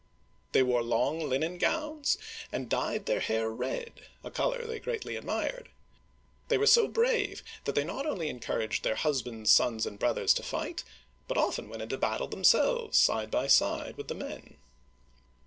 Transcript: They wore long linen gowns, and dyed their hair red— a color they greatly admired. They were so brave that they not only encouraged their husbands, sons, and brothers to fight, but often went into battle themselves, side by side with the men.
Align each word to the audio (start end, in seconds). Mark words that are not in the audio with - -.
They 0.53 0.63
wore 0.63 0.81
long 0.81 1.19
linen 1.29 1.59
gowns, 1.59 2.17
and 2.51 2.67
dyed 2.71 3.05
their 3.05 3.19
hair 3.19 3.51
red— 3.51 4.07
a 4.23 4.31
color 4.31 4.65
they 4.65 4.79
greatly 4.79 5.15
admired. 5.15 5.69
They 6.47 6.57
were 6.57 6.65
so 6.65 6.87
brave 6.87 7.43
that 7.65 7.75
they 7.75 7.83
not 7.83 8.07
only 8.07 8.27
encouraged 8.27 8.81
their 8.83 8.95
husbands, 8.95 9.51
sons, 9.51 9.85
and 9.85 9.99
brothers 9.99 10.33
to 10.33 10.41
fight, 10.41 10.83
but 11.27 11.37
often 11.37 11.69
went 11.69 11.83
into 11.83 11.99
battle 11.99 12.27
themselves, 12.27 12.97
side 12.97 13.29
by 13.29 13.45
side 13.45 13.95
with 13.95 14.07
the 14.07 14.15
men. 14.15 14.57